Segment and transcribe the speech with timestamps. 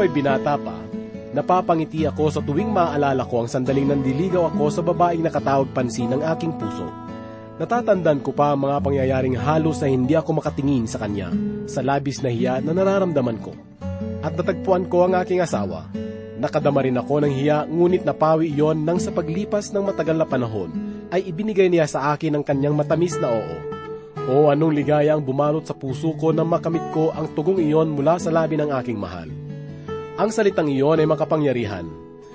[0.00, 0.80] ako'y binata pa,
[1.36, 6.24] napapangiti ako sa tuwing maaalala ko ang sandaling nandiligaw ako sa babaeng nakatawag pansin ng
[6.24, 6.88] aking puso.
[7.60, 11.28] Natatandaan ko pa ang mga pangyayaring halos na hindi ako makatingin sa kanya
[11.68, 13.52] sa labis na hiya na nararamdaman ko.
[14.24, 15.84] At natagpuan ko ang aking asawa.
[16.40, 20.72] Nakadama rin ako ng hiya ngunit napawi iyon nang sa paglipas ng matagal na panahon
[21.12, 23.56] ay ibinigay niya sa akin ang kanyang matamis na oo.
[24.32, 28.16] O anong ligaya ang bumalot sa puso ko nang makamit ko ang tugong iyon mula
[28.16, 29.28] sa labi ng aking mahal.
[30.20, 31.88] Ang salitang iyon ay makapangyarihan,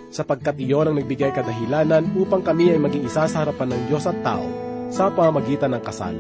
[0.10, 4.18] sapagkat iyon ang nagbigay kadahilanan upang kami ay maging isa sa harapan ng Diyos at
[4.26, 4.42] tao
[4.90, 6.18] sa pamamagitan ng kasal.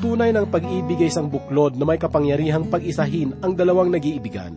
[0.00, 4.56] Tunay ng pag-ibig ay isang buklod na may kapangyarihang pag-isahin ang dalawang nag-iibigan.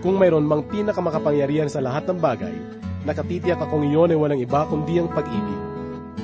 [0.00, 2.56] Kung mayroon mang pinakamakapangyarihan sa lahat ng bagay,
[3.04, 5.60] nakatitiyak akong iyon ay walang iba kundi ang pag-ibig.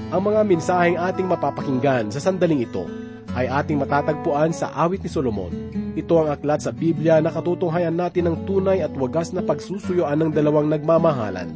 [0.08, 2.88] Ang mga mensaheng ating mapapakinggan sa sandaling ito
[3.32, 5.52] ay ating matatagpuan sa awit ni Solomon.
[5.92, 10.30] Ito ang aklat sa Biblia na katutunghayan natin ng tunay at wagas na pagsusuyuan ng
[10.32, 11.52] dalawang nagmamahalan.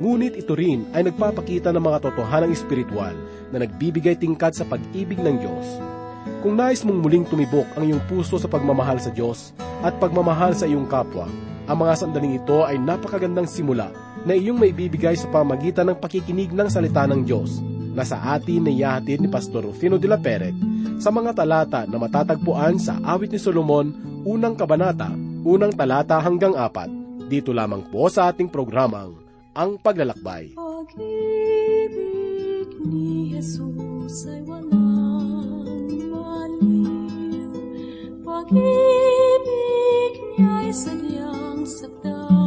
[0.00, 3.12] Ngunit ito rin ay nagpapakita ng mga totohanang espiritual
[3.52, 5.66] na nagbibigay tingkad sa pag-ibig ng Diyos.
[6.40, 9.52] Kung nais mong muling tumibok ang iyong puso sa pagmamahal sa Diyos
[9.84, 11.28] at pagmamahal sa iyong kapwa,
[11.68, 13.92] ang mga sandaling ito ay napakagandang simula
[14.24, 17.60] na iyong maibibigay sa pamagitan ng pakikinig ng salita ng Diyos
[17.92, 20.69] na sa atin na ni Pastor Rufino de la Peret
[21.00, 23.88] sa mga talata na matatagpuan sa Awit ni Solomon,
[24.28, 25.08] unang kabanata,
[25.48, 26.92] unang talata hanggang apat.
[27.32, 29.16] Dito lamang po sa ating programang
[29.56, 30.54] Ang Paglalakbay.
[30.60, 31.08] Pag-ibig
[32.84, 37.48] ni Jesus ay walang maliw.
[38.20, 42.39] Pag-ibig niya'y sadyang sakdal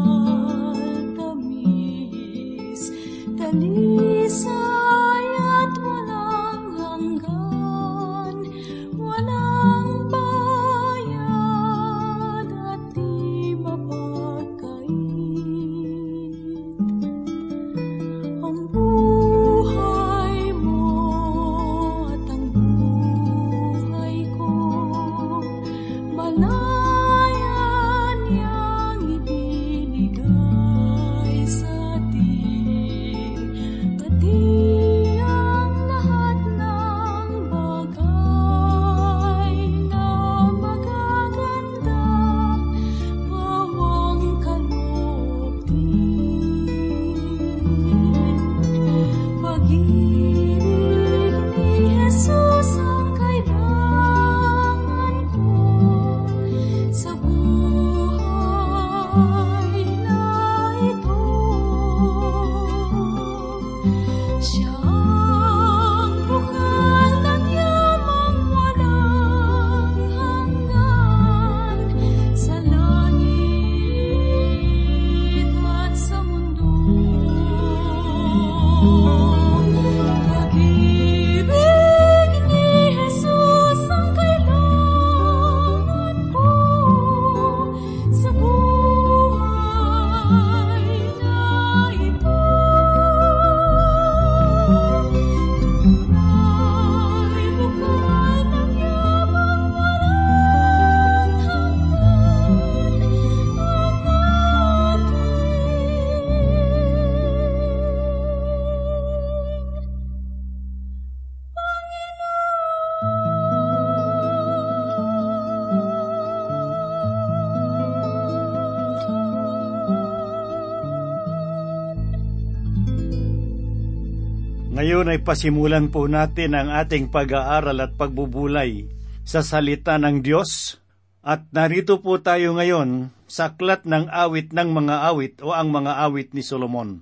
[124.83, 128.83] Ngayon ay pasimulan po natin ang ating pag-aaral at pagbubulay
[129.23, 130.75] sa salita ng Diyos.
[131.23, 136.03] At narito po tayo ngayon sa aklat ng awit ng mga awit o ang mga
[136.03, 136.99] awit ni Solomon.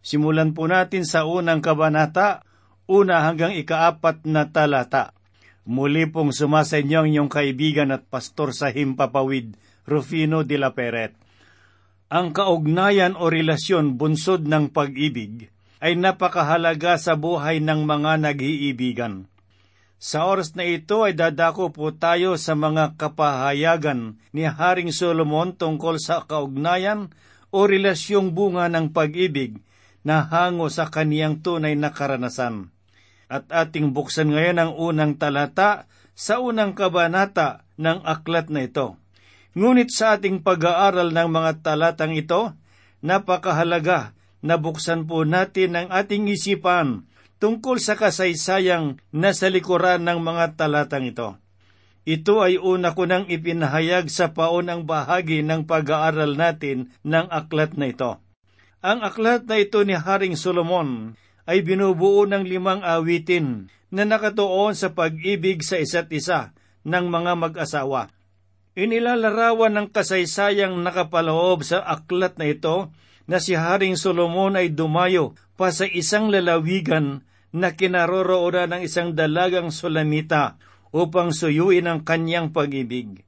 [0.00, 2.48] Simulan po natin sa unang kabanata,
[2.88, 5.12] una hanggang ikaapat na talata.
[5.68, 9.52] Muli pong sumasa inyo ang inyong kaibigan at pastor sa Himpapawid,
[9.84, 11.12] Rufino de la Peret.
[12.08, 15.51] Ang kaugnayan o relasyon bunsod ng pag-ibig
[15.82, 19.26] ay napakahalaga sa buhay ng mga nag-iibigan.
[19.98, 25.98] Sa oras na ito ay dadako po tayo sa mga kapahayagan ni Haring Solomon tungkol
[25.98, 27.10] sa kaugnayan
[27.50, 29.58] o relasyong bunga ng pag-ibig
[30.06, 32.70] na hango sa kaniyang tunay na karanasan.
[33.26, 38.98] At ating buksan ngayon ang unang talata sa unang kabanata ng aklat na ito.
[39.58, 42.54] Ngunit sa ating pag-aaral ng mga talatang ito,
[43.02, 47.06] napakahalaga na buksan po natin ang ating isipan
[47.38, 51.38] tungkol sa kasaysayang nasa likuran ng mga talatang ito.
[52.02, 57.94] Ito ay una ko nang ipinahayag sa paunang bahagi ng pag-aaral natin ng aklat na
[57.94, 58.18] ito.
[58.82, 61.14] Ang aklat na ito ni Haring Solomon
[61.46, 66.50] ay binubuo ng limang awitin na nakatuon sa pag-ibig sa isa't isa
[66.82, 68.10] ng mga mag-asawa.
[68.74, 72.90] Inilalarawan ng kasaysayang nakapaloob sa aklat na ito
[73.26, 77.22] na si Haring Solomon ay dumayo pa sa isang lalawigan
[77.52, 80.56] na kinaroroonan ng isang dalagang sulamita
[80.92, 83.24] upang suyuin ang kanyang pag-ibig.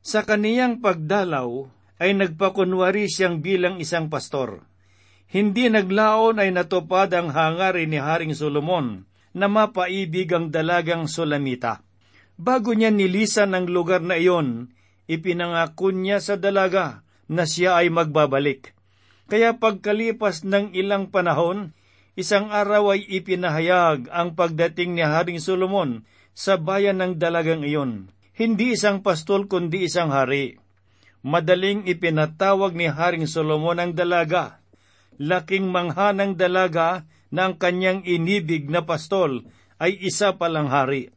[0.00, 4.64] Sa kaniyang pagdalaw ay nagpakunwari siyang bilang isang pastor.
[5.26, 11.82] Hindi naglaon ay natupad ang hangarin ni Haring Solomon na mapaibig ang dalagang sulamita.
[12.36, 14.70] Bago niya nilisan ang lugar na iyon,
[15.08, 18.75] ipinangako niya sa dalaga na siya ay magbabalik.
[19.26, 21.74] Kaya pagkalipas ng ilang panahon,
[22.14, 28.14] isang araw ay ipinahayag ang pagdating ni Haring Solomon sa bayan ng dalagang iyon.
[28.38, 30.62] Hindi isang pastol kundi isang hari.
[31.26, 34.62] Madaling ipinatawag ni Haring Solomon ang dalaga.
[35.18, 37.02] Laking mangha ng dalaga
[37.34, 39.42] na ang kanyang inibig na pastol
[39.82, 41.10] ay isa palang hari.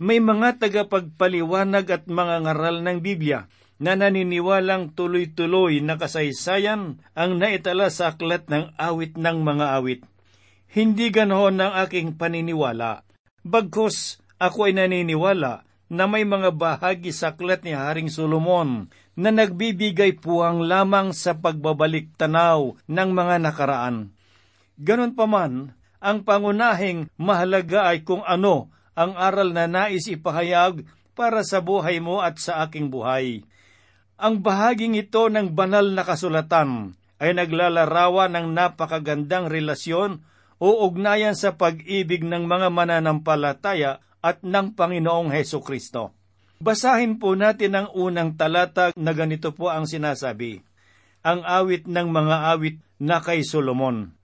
[0.00, 3.46] May mga tagapagpaliwanag at mga ngaral ng Biblia
[3.82, 10.00] na naniniwalang tuloy-tuloy na kasaysayan ang naitala sa aklat ng awit ng mga awit.
[10.70, 13.06] Hindi ganoon ang aking paniniwala.
[13.42, 20.18] Bagkus, ako ay naniniwala na may mga bahagi sa aklat ni Haring Solomon na nagbibigay
[20.18, 24.10] puwang lamang sa pagbabalik tanaw ng mga nakaraan.
[24.74, 30.82] Ganon pa man, ang pangunahing mahalaga ay kung ano ang aral na nais ipahayag
[31.14, 33.46] para sa buhay mo at sa aking buhay.
[34.14, 40.22] Ang bahaging ito ng banal na kasulatan ay naglalarawan ng napakagandang relasyon
[40.62, 46.14] o ugnayan sa pag-ibig ng mga mananampalataya at ng Panginoong Heso Kristo.
[46.62, 50.62] Basahin po natin ang unang talata na ganito po ang sinasabi.
[51.26, 54.14] Ang awit ng mga awit na kay Solomon.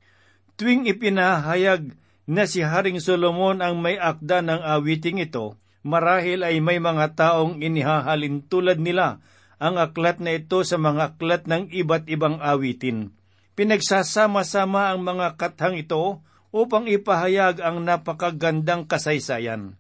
[0.54, 1.90] Tuwing ipinahayag
[2.30, 7.58] na si Haring Solomon ang may akda ng awiting ito, marahil ay may mga taong
[7.58, 9.18] inihahalin tulad nila
[9.60, 13.12] ang aklat na ito sa mga aklat ng iba't ibang awitin.
[13.60, 19.76] Pinagsasama-sama ang mga kathang ito upang ipahayag ang napakagandang kasaysayan.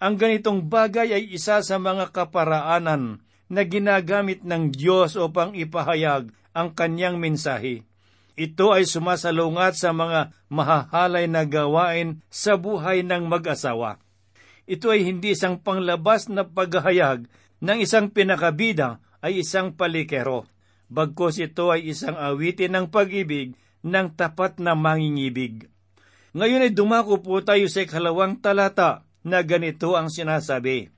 [0.00, 3.20] Ang ganitong bagay ay isa sa mga kaparaanan
[3.52, 7.84] na ginagamit ng Diyos upang ipahayag ang kanyang mensahe.
[8.38, 13.98] Ito ay sumasalungat sa mga mahahalay na gawain sa buhay ng mag-asawa.
[14.64, 17.26] Ito ay hindi isang panglabas na paghahayag
[17.58, 20.46] ng isang pinakabida ay isang palikero.
[20.88, 25.68] Bagkos ito ay isang awitin ng pag-ibig ng tapat na mangingibig.
[26.32, 30.92] Ngayon ay dumako po tayo sa ikalawang talata na ganito ang sinasabi.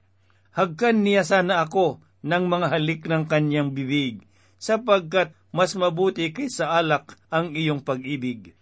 [0.54, 4.26] Hagkan niya sana ako ng mga halik ng kanyang bibig,
[4.60, 8.54] sapagkat mas mabuti kaysa alak ang iyong pag-ibig.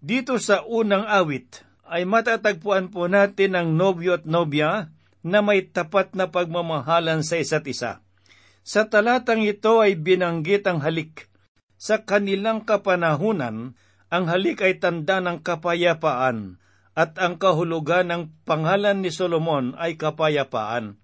[0.00, 4.90] Dito sa unang awit ay matatagpuan po natin ang nobyo at nobya
[5.24, 8.04] na may tapat na pagmamahalan sa isa't isa.
[8.64, 11.28] Sa talatang ito ay binanggit ang halik.
[11.76, 13.76] Sa kanilang kapanahunan,
[14.08, 16.56] ang halik ay tanda ng kapayapaan
[16.96, 20.96] at ang kahulugan ng pangalan ni Solomon ay kapayapaan.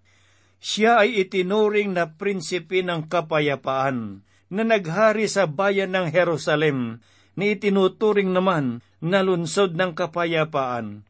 [0.56, 7.04] Siya ay itinuring na prinsipe ng kapayapaan na naghari sa bayan ng Jerusalem
[7.36, 11.04] ni itinuturing naman na lunsod ng kapayapaan.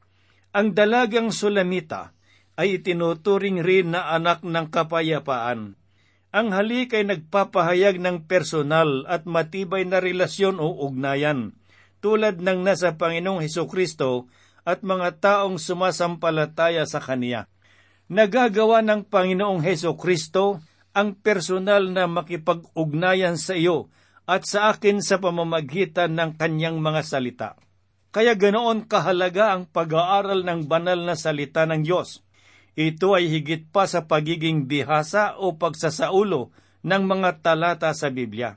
[0.51, 2.11] Ang dalagang Sulamita
[2.59, 5.80] ay itinuturing rin na anak ng kapayapaan.
[6.31, 11.59] Ang halik ay nagpapahayag ng personal at matibay na relasyon o ugnayan,
[11.99, 14.31] tulad ng nasa Panginoong Heso Kristo
[14.63, 17.51] at mga taong sumasampalataya sa Kaniya.
[18.07, 20.63] Nagagawa ng Panginoong Heso Kristo
[20.95, 23.91] ang personal na makipag-ugnayan sa iyo
[24.23, 27.59] at sa akin sa pamamagitan ng kanyang mga salita.
[28.15, 32.23] Kaya ganoon kahalaga ang pag-aaral ng banal na salita ng Diyos.
[32.81, 36.49] Ito ay higit pa sa pagiging bihasa o pagsasaulo
[36.81, 38.57] ng mga talata sa Biblia.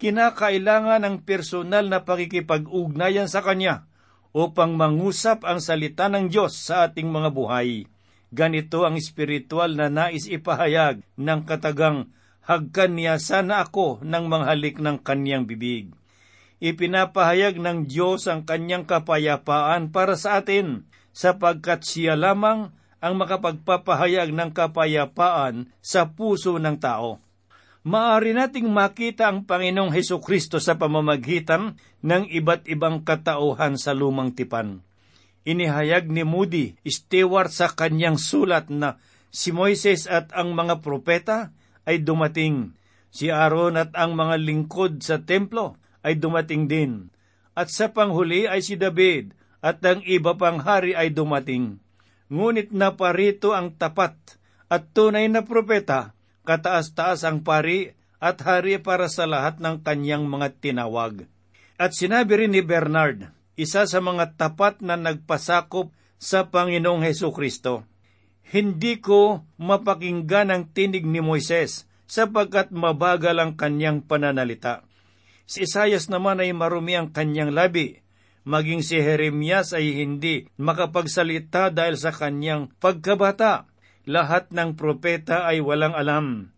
[0.00, 3.84] Kinakailangan ng personal na pakikipag-ugnayan sa Kanya
[4.32, 7.84] upang mangusap ang salita ng Diyos sa ating mga buhay.
[8.32, 12.08] Ganito ang espiritual na nais ipahayag ng katagang
[12.48, 15.92] hagkan niya sana ako ng manghalik ng kanyang bibig.
[16.64, 24.54] Ipinapahayag ng Diyos ang kanyang kapayapaan para sa atin, sapagkat siya lamang ang makapagpapahayag ng
[24.54, 27.18] kapayapaan sa puso ng tao.
[27.82, 31.74] Maari nating makita ang Panginoong Heso Kristo sa pamamagitan
[32.06, 34.86] ng iba't ibang katauhan sa lumang tipan.
[35.42, 41.56] Inihayag ni Moody Stewart sa kanyang sulat na Si Moises at ang mga propeta
[41.88, 42.76] ay dumating.
[43.08, 47.08] Si Aaron at ang mga lingkod sa templo ay dumating din.
[47.56, 49.32] At sa panghuli ay si David
[49.64, 51.80] at ang iba pang hari ay dumating.
[52.32, 54.16] Ngunit naparito ang tapat
[54.72, 56.16] at tunay na propeta,
[56.48, 57.92] kataas-taas ang pari
[58.24, 61.28] at hari para sa lahat ng kanyang mga tinawag.
[61.76, 67.84] At sinabi rin ni Bernard, isa sa mga tapat na nagpasakop sa Panginoong Heso Kristo.
[68.48, 74.88] Hindi ko mapakinggan ang tinig ni Moises sapagkat mabagal ang kanyang pananalita.
[75.44, 78.00] Si Isayas naman ay marumi ang kanyang labi,
[78.42, 83.70] maging si Jeremias ay hindi makapagsalita dahil sa kanyang pagkabata.
[84.02, 86.50] Lahat ng propeta ay walang alam.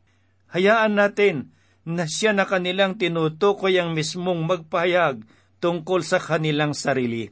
[0.56, 1.52] Hayaan natin
[1.84, 5.20] na siya na kanilang tinutukoy ang mismong magpahayag
[5.60, 7.28] tungkol sa kanilang sarili.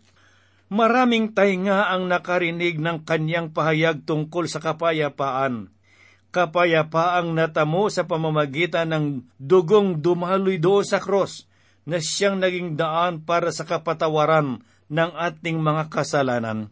[0.72, 5.72] Maraming tainga ang nakarinig ng kanyang pahayag tungkol sa kapayapaan.
[6.32, 9.04] Kapayapaang natamo sa pamamagitan ng
[9.36, 11.44] dugong dumaloy doon sa cross
[11.88, 14.62] na siyang naging daan para sa kapatawaran
[14.92, 16.70] ng ating mga kasalanan.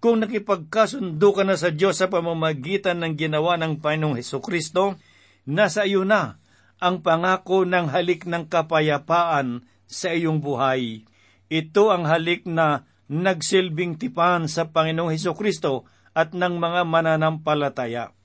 [0.00, 4.96] Kung nakipagkasundo ka na sa Diyos sa pamamagitan ng ginawa ng Panginoong Heso Kristo,
[5.44, 6.40] nasa iyo na
[6.80, 11.04] ang pangako ng halik ng kapayapaan sa iyong buhay.
[11.52, 15.84] Ito ang halik na nagsilbing tipan sa Panginoong Heso Kristo
[16.16, 18.16] at ng mga mananampalataya.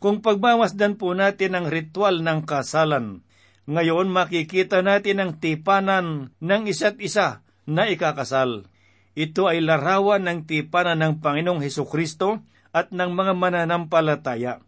[0.00, 3.20] Kung pagmamasdan po natin ang ritual ng kasalan,
[3.68, 8.64] ngayon makikita natin ang tipanan ng isa't isa na ikakasal.
[9.18, 12.40] Ito ay larawan ng tipanan ng Panginoong Heso Kristo
[12.70, 14.62] at ng mga mananampalataya.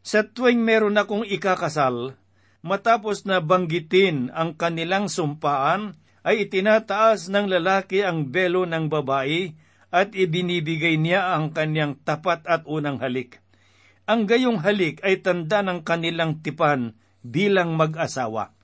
[0.00, 2.16] Sa tuwing meron akong ikakasal,
[2.62, 9.54] matapos na banggitin ang kanilang sumpaan, ay itinataas ng lalaki ang belo ng babae
[9.88, 13.40] at ibinibigay niya ang kanyang tapat at unang halik.
[14.08, 18.54] Ang gayong halik ay tanda ng kanilang tipan bilang mag-asawa.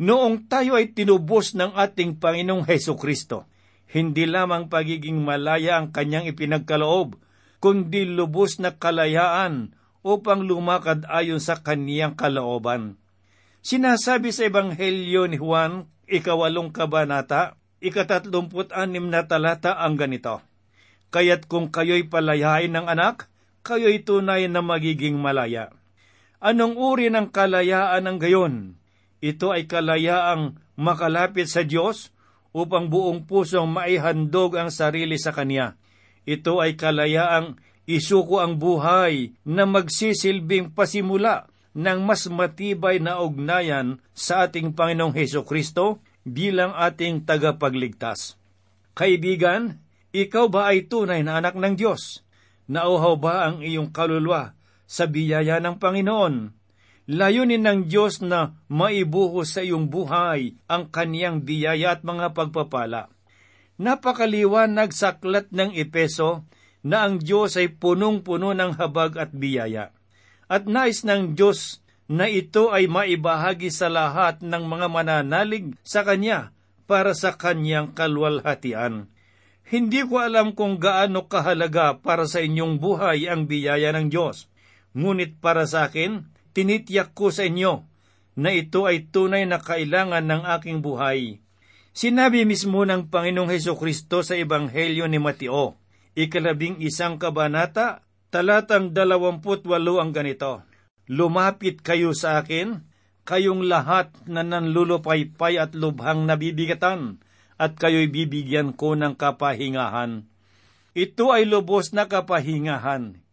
[0.00, 3.46] Noong tayo ay tinubos ng ating Panginoong Heso Kristo,
[3.94, 7.14] hindi lamang pagiging malaya ang kanyang ipinagkaloob,
[7.62, 12.98] kundi lubos na kalayaan upang lumakad ayon sa kaniyang kalooban.
[13.64, 20.44] Sinasabi sa Ebanghelyo ni Juan, ikawalong kabanata, ikatatlumput anim na talata ang ganito.
[21.08, 23.30] Kaya't kung kayo'y palayain ng anak,
[23.64, 25.72] kayo'y tunay na magiging malaya.
[26.44, 28.76] Anong uri ng kalayaan ng gayon?
[29.24, 32.12] Ito ay kalayaang makalapit sa Diyos
[32.52, 35.80] upang buong pusong maihandog ang sarili sa Kanya.
[36.28, 37.56] Ito ay kalayaang
[37.88, 45.48] isuko ang buhay na magsisilbing pasimula ng mas matibay na ugnayan sa ating Panginoong Heso
[45.48, 48.36] Kristo bilang ating tagapagligtas.
[48.92, 49.80] Kaibigan,
[50.12, 52.20] ikaw ba ay tunay na anak ng Diyos?
[52.68, 54.52] Nauhaw ba ang iyong kaluluwa
[54.84, 56.54] sa biyaya ng Panginoon?
[57.04, 63.12] Layunin ng Diyos na maibuhos sa iyong buhay ang kaniyang biyaya at mga pagpapala.
[63.76, 66.48] Napakaliwanag sa aklat ng Epeso
[66.80, 69.92] na ang Diyos ay punong-puno ng habag at biyaya.
[70.48, 76.52] At nais ng Diyos na ito ay maibahagi sa lahat ng mga mananalig sa Kanya
[76.84, 79.08] para sa Kanyang kalwalhatian.
[79.64, 84.52] Hindi ko alam kung gaano kahalaga para sa inyong buhay ang biyaya ng Diyos.
[84.94, 87.82] Ngunit para sa akin, tinitiyak ko sa inyo
[88.34, 91.38] na ito ay tunay na kailangan ng aking buhay.
[91.94, 95.78] Sinabi mismo ng Panginoong Heso Kristo sa Ebanghelyo ni Mateo,
[96.18, 98.02] ikalabing isang kabanata,
[98.34, 100.66] talatang dalawamput walo ang ganito,
[101.06, 102.82] Lumapit kayo sa akin,
[103.28, 107.22] kayong lahat na nanlulupaypay at lubhang nabibigatan,
[107.54, 110.26] at kayo'y bibigyan ko ng kapahingahan.
[110.96, 113.23] Ito ay lubos na kapahingahan,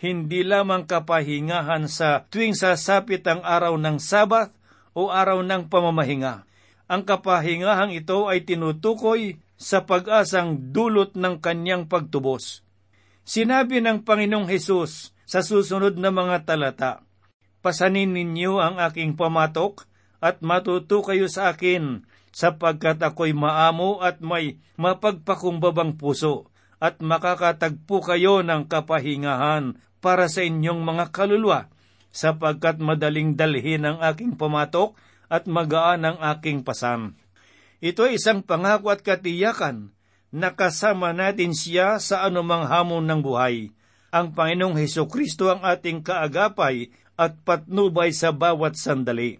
[0.00, 4.48] hindi lamang kapahingahan sa tuwing sasapit ang araw ng Sabat
[4.96, 6.48] o araw ng pamamahinga.
[6.88, 12.64] Ang kapahingahang ito ay tinutukoy sa pag-asang dulot ng kanyang pagtubos.
[13.28, 17.04] Sinabi ng Panginoong Hesus sa susunod na mga talata,
[17.60, 19.84] Pasanin ninyo ang aking pamatok
[20.24, 26.48] at matuto kayo sa akin sapagkat ako'y maamo at may mapagpakumbabang puso,
[26.80, 31.68] at makakatagpo kayo ng kapahingahan para sa inyong mga kaluluwa,
[32.10, 34.96] sapagkat madaling dalhin ang aking pamatok
[35.30, 37.14] at magaan ang aking pasan.
[37.80, 39.94] Ito ay isang pangako at katiyakan
[40.34, 43.72] na kasama natin siya sa anumang hamon ng buhay.
[44.10, 49.38] Ang Panginoong Heso Kristo ang ating kaagapay at patnubay sa bawat sandali.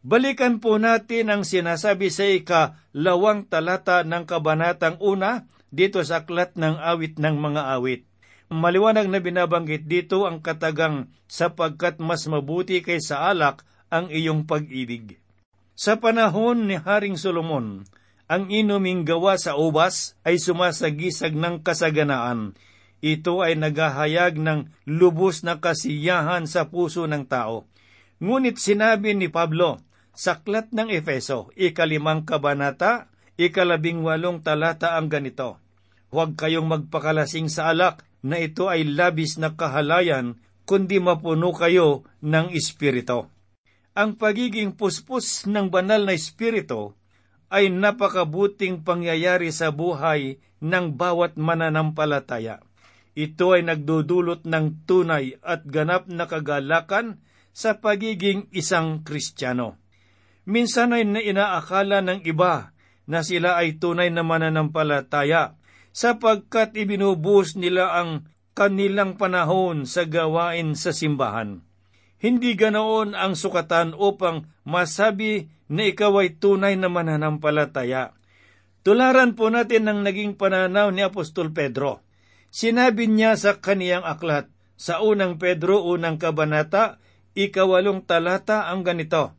[0.00, 6.80] Balikan po natin ang sinasabi sa ikalawang talata ng kabanatang una dito sa aklat ng
[6.80, 8.09] awit ng mga awit.
[8.50, 13.62] Maliwanag na binabanggit dito ang katagang sapagkat mas mabuti kaysa alak
[13.94, 15.22] ang iyong pag-ibig.
[15.78, 17.86] Sa panahon ni Haring Solomon,
[18.26, 22.58] ang inuming gawa sa ubas ay sumasagisag ng kasaganaan.
[22.98, 27.70] Ito ay naghahayag ng lubos na kasiyahan sa puso ng tao.
[28.18, 29.78] Ngunit sinabi ni Pablo,
[30.10, 35.62] saklat ng Efeso, ikalimang kabanata, ikalabing walong talata ang ganito.
[36.10, 40.36] Huwag kayong magpakalasing sa alak na ito ay labis na kahalayan,
[40.68, 43.26] kundi mapuno kayo ng Espiritu.
[43.96, 46.94] Ang pagiging puspos ng banal na Espiritu
[47.50, 52.62] ay napakabuting pangyayari sa buhay ng bawat mananampalataya.
[53.18, 57.18] Ito ay nagdudulot ng tunay at ganap na kagalakan
[57.50, 59.74] sa pagiging isang Kristiyano.
[60.46, 62.70] Minsan ay inaakala ng iba
[63.10, 65.58] na sila ay tunay na mananampalataya
[65.90, 71.62] sapagkat ibinubuhos nila ang kanilang panahon sa gawain sa simbahan.
[72.20, 78.12] Hindi ganoon ang sukatan upang masabi na ikaw ay tunay na mananampalataya.
[78.84, 82.04] Tularan po natin ang naging pananaw ni Apostol Pedro.
[82.52, 87.00] Sinabi niya sa kaniyang aklat, sa unang Pedro, unang kabanata,
[87.36, 89.36] ikawalong talata ang ganito,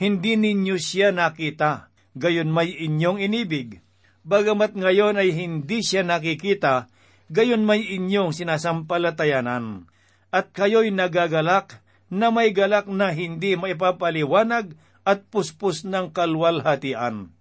[0.00, 3.84] Hindi ninyo siya nakita, gayon may inyong inibig
[4.30, 6.86] bagamat ngayon ay hindi siya nakikita,
[7.26, 9.90] gayon may inyong sinasampalatayanan.
[10.30, 17.34] At kayo'y nagagalak na may galak na hindi maipapaliwanag at puspos ng kalwalhatian.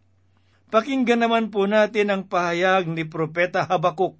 [0.74, 4.17] Pakinggan naman po natin ang pahayag ni Propeta Habakuk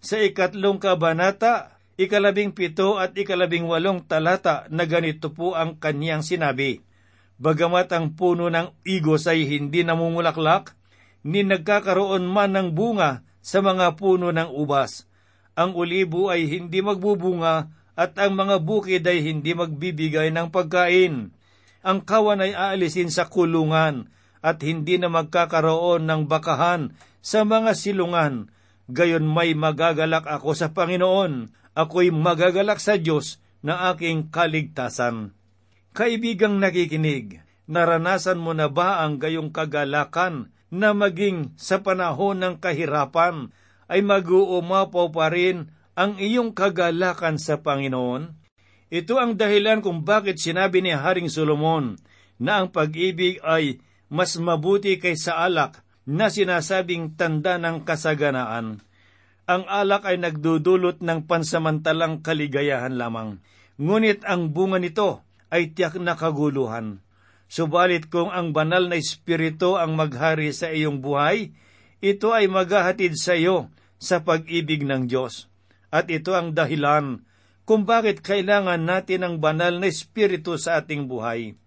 [0.00, 6.80] sa ikatlong kabanata, ikalabing pito at ikalabing walong talata na ganito po ang kanyang sinabi.
[7.36, 10.76] Bagamat ang puno ng igos ay hindi namumulaklak,
[11.26, 15.08] ni nagkakaroon man ng bunga sa mga puno ng ubas.
[15.56, 21.36] Ang ulibo ay hindi magbubunga at ang mga bukid ay hindi magbibigay ng pagkain.
[21.80, 24.08] Ang kawan ay aalisin sa kulungan
[24.40, 28.48] at hindi na magkakaroon ng bakahan sa mga silungan.
[28.88, 31.52] Gayon may magagalak ako sa Panginoon.
[31.76, 35.36] Ako'y magagalak sa Diyos na aking kaligtasan.
[35.92, 43.50] Kaibigang nakikinig, naranasan mo na ba ang gayong kagalakan na maging sa panahon ng kahirapan
[43.90, 48.38] ay mag-uumapaw pa rin ang iyong kagalakan sa Panginoon?
[48.90, 51.98] Ito ang dahilan kung bakit sinabi ni Haring Solomon
[52.42, 53.78] na ang pag-ibig ay
[54.10, 58.82] mas mabuti kaysa alak na sinasabing tanda ng kasaganaan.
[59.46, 63.38] Ang alak ay nagdudulot ng pansamantalang kaligayahan lamang,
[63.78, 67.02] ngunit ang bunga nito ay tiyak na kaguluhan.
[67.50, 71.50] Subalit kung ang banal na espiritu ang maghari sa iyong buhay,
[71.98, 75.50] ito ay maghahatid sa iyo sa pag-ibig ng Diyos.
[75.90, 77.26] At ito ang dahilan
[77.66, 81.58] kung bakit kailangan natin ang banal na espiritu sa ating buhay.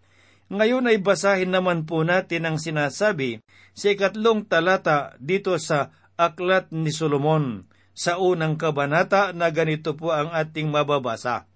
[0.48, 3.44] Ngayon ay basahin naman po natin ang sinasabi
[3.76, 10.32] sa ikatlong talata dito sa Aklat ni Solomon, sa unang kabanata na ganito po ang
[10.32, 11.50] ating mababasa.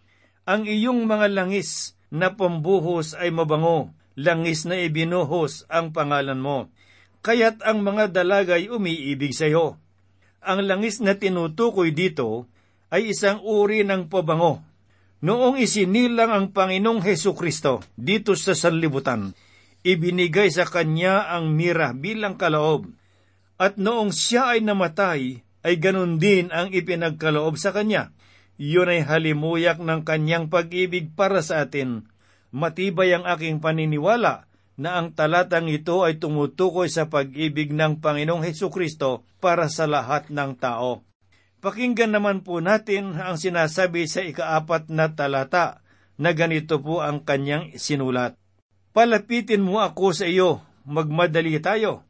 [0.44, 6.74] Ang iyong mga langis na pambuhos ay mabango, langis na ibinuhos ang pangalan mo.
[7.22, 9.78] Kaya't ang mga dalagay umiibig sa iyo.
[10.42, 12.50] Ang langis na tinutukoy dito
[12.90, 14.66] ay isang uri ng pabango.
[15.22, 19.34] Noong isinilang ang Panginoong Heso Kristo dito sa sanlibutan,
[19.82, 22.90] ibinigay sa kanya ang mira bilang kalaob.
[23.58, 28.14] At noong siya ay namatay, ay ganun din ang ipinagkaloob sa kanya.
[28.62, 32.06] Iyon ay halimuyak ng kanyang pag-ibig para sa atin
[32.52, 38.70] matibay ang aking paniniwala na ang talatang ito ay tumutukoy sa pag-ibig ng Panginoong Heso
[38.70, 41.02] Kristo para sa lahat ng tao.
[41.58, 45.82] Pakinggan naman po natin ang sinasabi sa ikaapat na talata
[46.22, 48.38] na ganito po ang kanyang sinulat.
[48.94, 52.06] Palapitin mo ako sa iyo, magmadali tayo.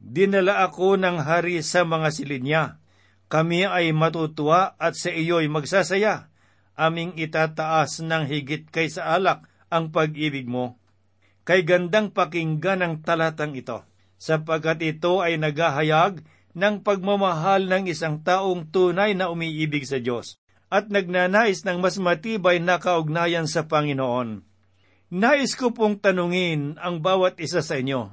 [0.00, 2.44] Dinala ako ng hari sa mga silid
[3.28, 6.32] Kami ay matutuwa at sa iyo'y magsasaya.
[6.76, 10.78] Aming itataas ng higit kaysa alak ang pag-ibig mo.
[11.46, 13.86] Kay gandang pakinggan ang talatang ito,
[14.18, 16.26] sapagkat ito ay naghahayag
[16.56, 22.58] ng pagmamahal ng isang taong tunay na umiibig sa Diyos at nagnanais ng mas matibay
[22.58, 24.42] na kaugnayan sa Panginoon.
[25.14, 28.10] Nais ko pong tanungin ang bawat isa sa inyo.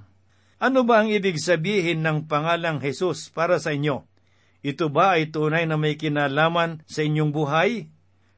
[0.61, 4.05] Ano ba ang ibig sabihin ng pangalang Jesus para sa inyo?
[4.61, 7.89] Ito ba ay tunay na may kinalaman sa inyong buhay?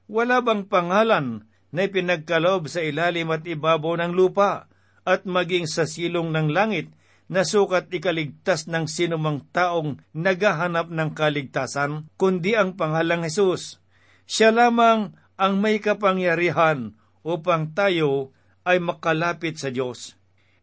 [0.07, 1.45] Wala bang pangalan
[1.75, 4.71] na ipinagkaloob sa ilalim at ibabaw ng lupa
[5.03, 6.95] at maging sa silong ng langit
[7.27, 13.83] na sukat ikaligtas ng sinumang taong naghahanap ng kaligtasan, kundi ang pangalang Hesus.
[14.23, 18.31] Siya lamang ang may kapangyarihan upang tayo
[18.63, 20.15] ay makalapit sa Diyos.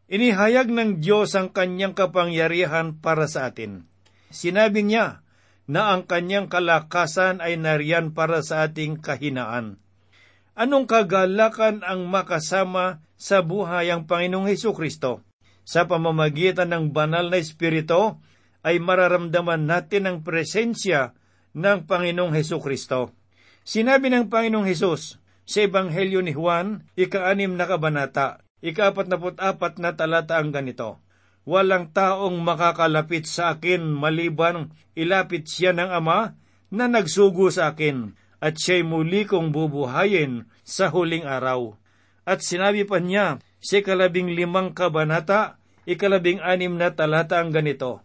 [0.09, 3.87] Inihayag ng Diyos ang kanyang kapangyarihan para sa atin.
[4.33, 5.23] Sinabi niya
[5.69, 9.82] na ang kanyang kalakasan ay nariyan para sa ating kahinaan.
[10.53, 15.25] Anong kagalakan ang makasama sa buhay ang Panginoong Heso Kristo?
[15.65, 18.21] Sa pamamagitan ng banal na Espiritu
[18.61, 21.17] ay mararamdaman natin ang presensya
[21.57, 23.17] ng Panginoong Heso Kristo.
[23.65, 29.97] Sinabi ng Panginoong Hesus sa Ebanghelyo ni Juan, ika-anim na kabanata, ika-apat na apat na
[29.97, 31.01] talata ang ganito,
[31.49, 36.39] Walang taong makakalapit sa akin maliban ilapit siya ng Ama
[36.71, 41.79] na nagsugo sa akin, at siya'y muli kong bubuhayin sa huling araw.
[42.27, 48.03] At sinabi pa niya sa ikalabing limang kabanata, ikalabing anim na talata ang ganito,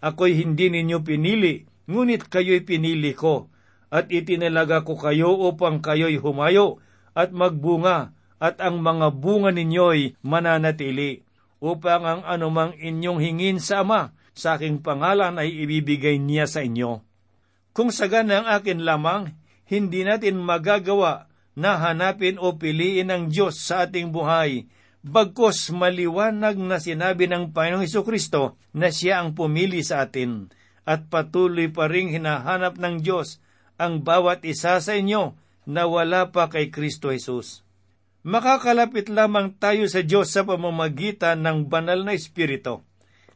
[0.00, 3.52] Ako'y hindi ninyo pinili, ngunit kayo'y pinili ko,
[3.92, 6.80] at itinalaga ko kayo upang kayo'y humayo
[7.12, 11.26] at magbunga, at ang mga bunga ninyo'y mananatili,
[11.58, 17.02] upang ang anumang inyong hingin sa Ama sa aking pangalan ay ibibigay niya sa inyo.
[17.74, 19.34] Kung sagana ang akin lamang,
[19.68, 24.64] hindi natin magagawa na hanapin o piliin ang Diyos sa ating buhay,
[25.04, 30.48] bagkos maliwanag na sinabi ng Panginoong Iso Kristo na siya ang pumili sa atin,
[30.88, 33.44] at patuloy pa ring hinahanap ng Diyos
[33.76, 35.36] ang bawat isa sa inyo
[35.68, 37.60] na wala pa kay Kristo Jesus.
[38.24, 42.82] Makakalapit lamang tayo sa Diyos sa pamamagitan ng banal na Espiritu.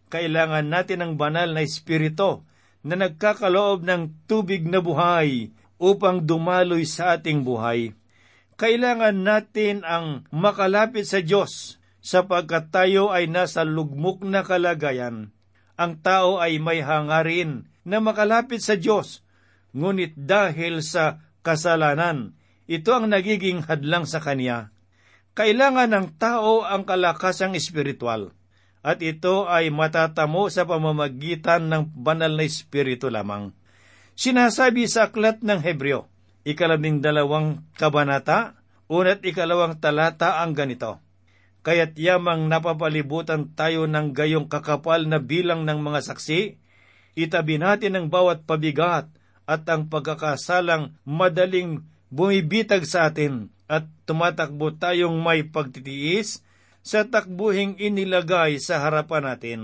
[0.09, 2.45] Kailangan natin ng banal na Espiritu
[2.83, 7.99] na nagkakaloob ng tubig na buhay upang dumaloy sa ating buhay.
[8.55, 15.35] Kailangan natin ang makalapit sa Diyos sapagkat tayo ay nasa lugmok na kalagayan.
[15.75, 19.27] Ang tao ay may hangarin na makalapit sa Diyos,
[19.75, 22.39] ngunit dahil sa kasalanan,
[22.71, 24.71] ito ang nagiging hadlang sa Kanya.
[25.35, 28.37] Kailangan ng tao ang kalakasang espiritual,
[28.85, 33.51] at ito ay matatamo sa pamamagitan ng banal na espiritu lamang.
[34.23, 36.07] Sinasabi sa aklat ng Hebreo,
[36.47, 38.55] ikalabing dalawang kabanata,
[38.87, 41.03] unat ikalawang talata ang ganito,
[41.67, 46.55] Kaya't yamang napapalibutan tayo ng gayong kakapal na bilang ng mga saksi,
[47.19, 49.11] itabi natin ang bawat pabigat
[49.43, 56.47] at ang pagkakasalang madaling bumibitag sa atin at tumatakbo tayong may pagtitiis
[56.87, 59.61] sa takbuhing inilagay sa harapan natin.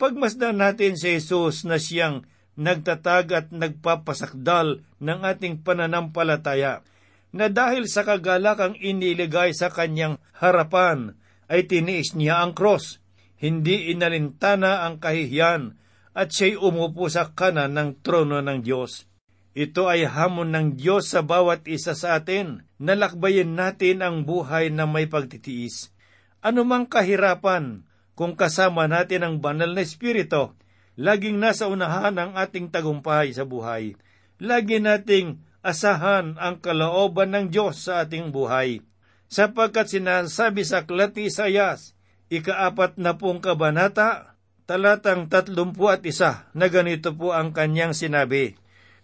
[0.00, 2.24] Pagmasdan natin si Jesus na siyang
[2.58, 6.82] nagtatag at nagpapasakdal ng ating pananampalataya,
[7.30, 11.14] na dahil sa kagalakang iniligay sa kanyang harapan,
[11.46, 12.98] ay tiniis niya ang cross,
[13.38, 15.78] hindi inalintana ang kahihiyan,
[16.18, 19.06] at siya'y umupo sa kanan ng trono ng Diyos.
[19.54, 24.74] Ito ay hamon ng Diyos sa bawat isa sa atin, na lakbayin natin ang buhay
[24.74, 25.94] na may pagtitiis.
[26.42, 27.86] Anumang kahirapan,
[28.18, 30.58] kung kasama natin ang banal na Espiritu,
[30.98, 33.94] laging nasa unahan ang ating tagumpay sa buhay.
[34.42, 38.82] Lagi nating asahan ang kalooban ng Diyos sa ating buhay.
[39.30, 41.94] Sapagkat sinasabi sa Klati Isayas,
[42.34, 44.34] ikaapat na pong kabanata,
[44.66, 48.58] talatang tatlumpu at isa, na ganito po ang kanyang sinabi,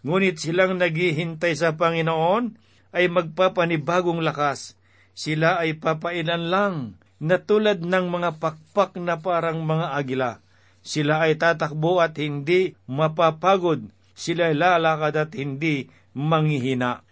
[0.05, 2.61] Ngunit silang naghihintay sa Panginoon
[2.93, 4.77] ay magpapanibagong lakas.
[5.17, 6.77] Sila ay papailan lang
[7.17, 10.44] na tulad ng mga pakpak na parang mga agila.
[10.85, 13.89] Sila ay tatakbo at hindi mapapagod.
[14.13, 17.03] Sila ay lalakad at hindi manghihina.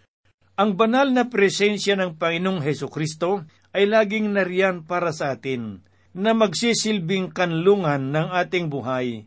[0.61, 5.80] Ang banal na presensya ng Panginoong Heso Kristo ay laging nariyan para sa atin,
[6.12, 9.24] na magsisilbing kanlungan ng ating buhay.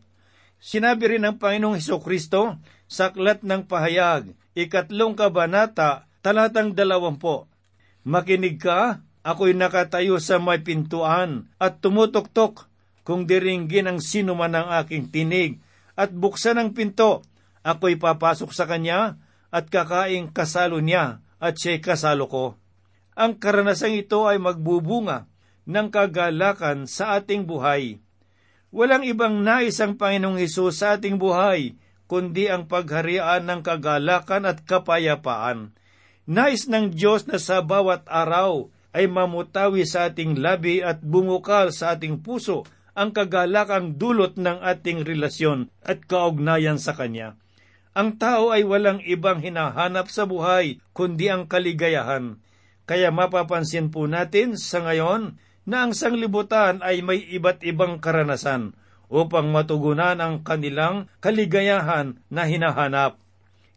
[0.62, 7.50] Sinabi rin ng Panginoong Heso Kristo sa aklat ng pahayag, ikatlong kabanata, talatang dalawampo.
[8.06, 12.70] Makinig ka, ako'y nakatayo sa may pintuan at tumutuktok
[13.06, 15.62] kung diringgin ang sino man ang aking tinig
[15.94, 17.22] at buksan ang pinto,
[17.62, 19.22] ako'y papasok sa kanya
[19.54, 22.44] at kakaing kasalo niya at siya'y kasalo ko.
[23.14, 25.30] Ang karanasang ito ay magbubunga
[25.70, 28.02] ng kagalakan sa ating buhay.
[28.74, 31.78] Walang ibang nais ang Panginoong Hesus sa ating buhay,
[32.10, 35.72] kundi ang pagharian ng kagalakan at kapayapaan.
[36.26, 41.94] Nais ng Diyos na sa bawat araw ay mamutawi sa ating labi at bumukal sa
[41.94, 47.36] ating puso ang kagalakang dulot ng ating relasyon at kaugnayan sa Kanya.
[47.96, 52.40] Ang tao ay walang ibang hinahanap sa buhay kundi ang kaligayahan.
[52.88, 58.76] Kaya mapapansin po natin sa ngayon na ang sanglibutan ay may iba't ibang karanasan
[59.08, 63.16] upang matugunan ang kanilang kaligayahan na hinahanap.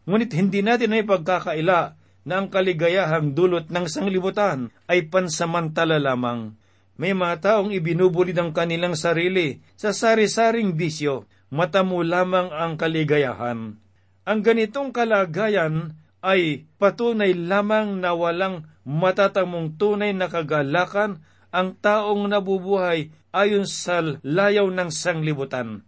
[0.03, 1.95] Ngunit hindi natin ay pagkakaila
[2.27, 6.58] na ang kaligayahang dulot ng sanglibutan ay pansamantala lamang.
[6.99, 13.79] May mga taong ibinubuli ng kanilang sarili sa sari-saring bisyo, matamo lamang ang kaligayahan.
[14.27, 21.23] Ang ganitong kalagayan ay patunay lamang na walang matatamong tunay na kagalakan
[21.55, 25.87] ang taong nabubuhay ayon sa layaw ng sanglibutan.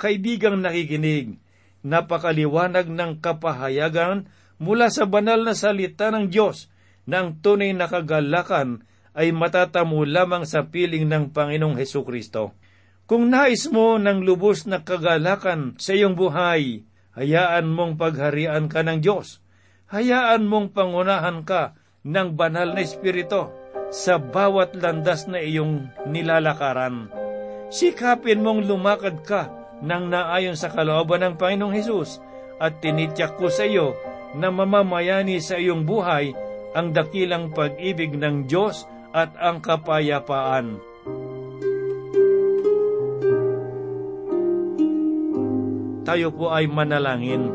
[0.00, 1.36] Kaibigang nakikinig,
[1.84, 4.24] napakaliwanag ng kapahayagan
[4.56, 6.72] mula sa banal na salita ng Diyos
[7.04, 12.52] na ang tunay na kagalakan ay matatamo lamang sa piling ng Panginoong Heso Kristo.
[13.08, 16.84] Kung nais mo ng lubos na kagalakan sa iyong buhay,
[17.16, 19.40] hayaan mong pagharian ka ng Diyos.
[19.88, 23.48] Hayaan mong pangunahan ka ng banal na Espiritu
[23.88, 27.08] sa bawat landas na iyong nilalakaran.
[27.72, 29.48] Sikapin mong lumakad ka
[29.80, 32.20] ng naayon sa kalooban ng Panginoong Hesus
[32.60, 33.96] at tinityak ko sa iyo
[34.36, 36.34] na mamamayani sa iyong buhay
[36.76, 38.84] ang dakilang pag-ibig ng Diyos
[39.16, 40.76] at ang kapayapaan.
[46.04, 47.48] Tayo po ay manalangin.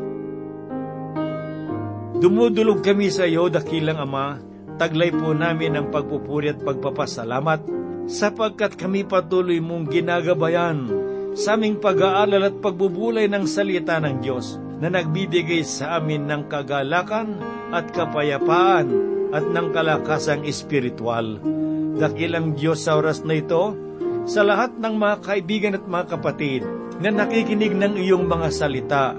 [2.17, 4.41] Dumudulog kami sa iyo, dakilang Ama,
[4.82, 7.62] taglay po namin ang pagpupuri at pagpapasalamat
[8.10, 10.89] sapagkat kami patuloy mong ginagabayan
[11.38, 17.39] sa aming pag-aaral at pagbubulay ng salita ng Diyos na nagbibigay sa amin ng kagalakan
[17.71, 21.39] at kapayapaan at ng kalakasang espiritual.
[21.96, 23.76] Dakilang Diyos sa oras na ito,
[24.28, 26.62] sa lahat ng mga kaibigan at mga kapatid
[27.02, 29.15] na nakikinig ng iyong mga salita,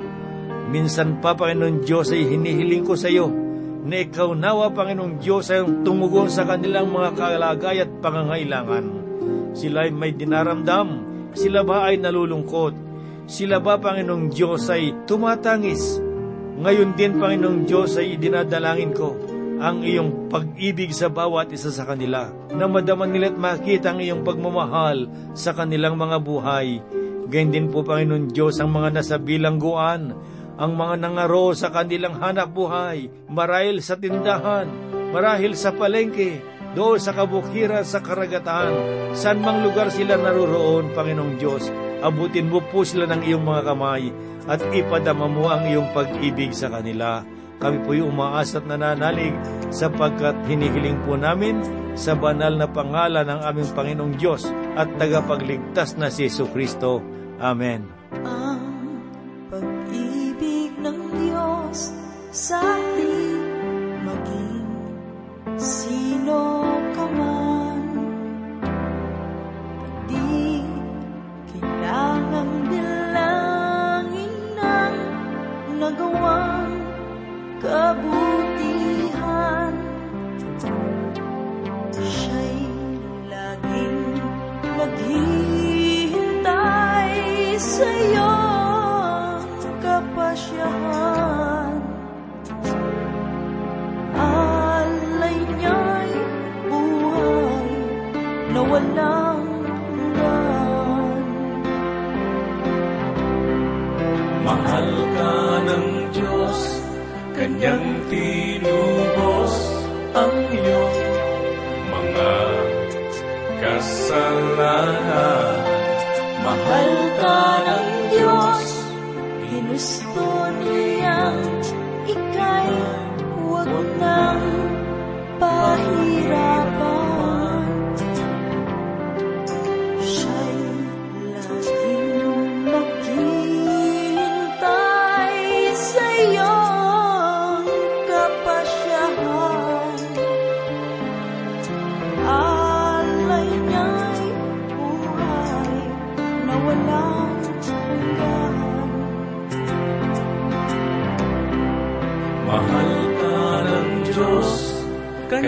[0.71, 3.33] minsan pa, Panginoon Diyos, ay hinihiling ko sa iyo
[3.83, 8.85] na ikaw nawa, Panginoong Diyos, ay tumugon sa kanilang mga kalagay at pangangailangan.
[9.59, 10.89] Sila ay may dinaramdam,
[11.35, 12.93] sila ba ay nalulungkot,
[13.27, 15.99] sila ba, Panginoong Diyos, ay tumatangis.
[16.63, 19.32] Ngayon din, Panginoong Diyos, ay dinadalangin ko
[19.63, 24.27] ang iyong pag-ibig sa bawat isa sa kanila, na madaman nila at makita ang iyong
[24.27, 25.07] pagmamahal
[25.39, 26.83] sa kanilang mga buhay.
[27.31, 30.19] Gayun din po, Panginoon Diyos, ang mga nasa bilangguan,
[30.59, 34.67] ang mga nangaro sa kanilang hanap buhay, marahil sa tindahan,
[35.15, 36.43] marahil sa palengke,
[36.75, 38.75] doon sa kabukiran sa karagatan,
[39.15, 41.71] saan mang lugar sila naroroon, Panginoong Diyos,
[42.03, 44.11] abutin mo po sila ng iyong mga kamay
[44.51, 47.23] at ipadama mo ang iyong pag-ibig sa kanila.
[47.63, 49.31] Kami po'y umaas at nananalig
[49.71, 51.63] sapagkat hinihiling po namin
[51.95, 56.99] sa banal na pangalan ng aming Panginoong Diyos at tagapagligtas na si Yesu Kristo.
[57.39, 57.87] Amen.
[58.27, 58.67] Ang
[59.47, 61.95] pag-ibig ng Diyos
[62.35, 63.39] sa atin
[64.11, 64.67] maging
[65.55, 66.67] sino
[66.99, 67.83] ka man.
[70.11, 70.67] Di
[71.55, 74.97] kailangang bilangin ng
[77.63, 78.52] 可不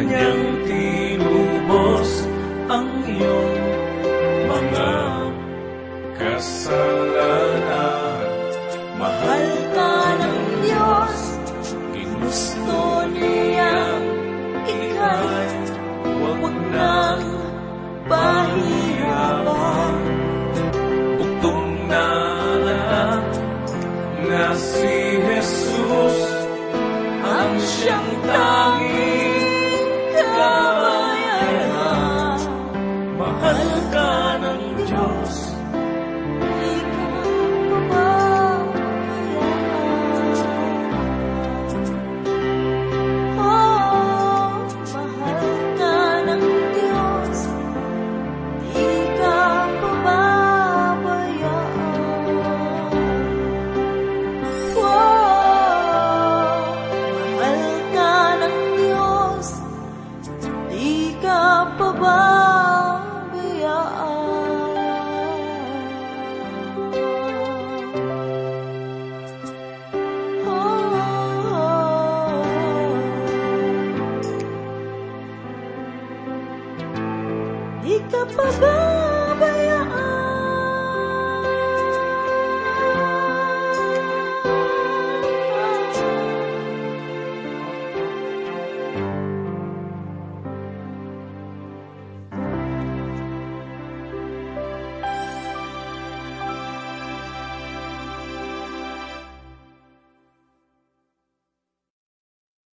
[0.05, 0.54] Kanyang